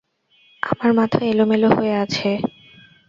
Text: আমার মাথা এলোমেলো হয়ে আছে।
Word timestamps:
আমার 0.63 0.91
মাথা 0.93 1.19
এলোমেলো 1.25 1.69
হয়ে 1.77 1.93
আছে। 2.03 2.29